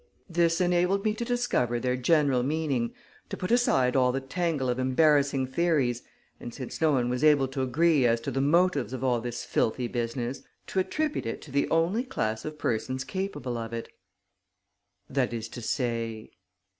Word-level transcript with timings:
This 0.27 0.59
enabled 0.59 1.05
me 1.05 1.13
to 1.13 1.23
discover 1.23 1.79
their 1.79 1.95
general 1.95 2.41
meaning, 2.41 2.91
to 3.29 3.37
put 3.37 3.51
aside 3.51 3.95
all 3.95 4.11
the 4.11 4.19
tangle 4.19 4.67
of 4.67 4.79
embarrassing 4.79 5.45
theories 5.45 6.01
and, 6.39 6.51
since 6.51 6.81
no 6.81 6.93
one 6.93 7.07
was 7.07 7.23
able 7.23 7.47
to 7.49 7.61
agree 7.61 8.07
as 8.07 8.19
to 8.21 8.31
the 8.31 8.41
motives 8.41 8.93
of 8.93 9.03
all 9.03 9.21
this 9.21 9.45
filthy 9.45 9.87
business, 9.87 10.41
to 10.65 10.79
attribute 10.79 11.27
it 11.27 11.39
to 11.43 11.51
the 11.51 11.69
only 11.69 12.03
class 12.03 12.45
of 12.45 12.57
persons 12.57 13.03
capable 13.03 13.59
of 13.59 13.73
it." 13.73 13.89
"That 15.07 15.33
is 15.33 15.47
to 15.49 15.61
say?" 15.61 16.31